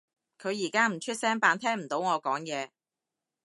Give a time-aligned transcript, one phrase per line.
[0.39, 2.69] 佢而家唔出聲扮聽唔到我講嘢